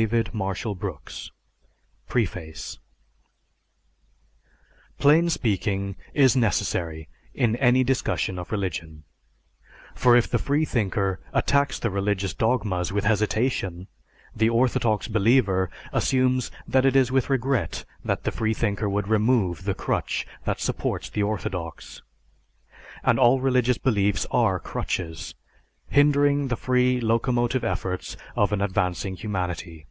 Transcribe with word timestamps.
CONTEMPORARY 0.00 0.30
OPINION 0.32 0.78
309 0.78 1.30
PREFACE 2.08 2.78
Plain 4.98 5.28
speaking 5.28 5.96
is 6.14 6.34
necessary 6.34 7.10
in 7.34 7.54
any 7.56 7.84
discussion 7.84 8.38
of 8.38 8.50
religion, 8.50 9.04
for 9.94 10.16
if 10.16 10.26
the 10.26 10.38
freethinker 10.38 11.20
attacks 11.34 11.78
the 11.78 11.90
religious 11.90 12.32
dogmas 12.32 12.90
with 12.90 13.04
hesitation, 13.04 13.88
the 14.34 14.48
orthodox 14.48 15.06
believer 15.06 15.68
assumes 15.92 16.50
that 16.66 16.86
it 16.86 16.96
is 16.96 17.12
with 17.12 17.28
regret 17.28 17.84
that 18.02 18.24
the 18.24 18.32
freethinker 18.32 18.88
would 18.88 19.06
remove 19.06 19.64
the 19.64 19.74
crutch 19.74 20.26
that 20.46 20.60
supports 20.60 21.10
the 21.10 21.22
orthodox. 21.22 22.00
And 23.04 23.18
all 23.20 23.42
religious 23.42 23.76
beliefs 23.76 24.26
are 24.30 24.58
"crutches" 24.58 25.34
hindering 25.90 26.48
the 26.48 26.56
free 26.56 27.00
locomotive 27.02 27.64
efforts 27.64 28.16
of 28.34 28.52
an 28.52 28.62
advancing 28.62 29.14
humanity. 29.14 29.84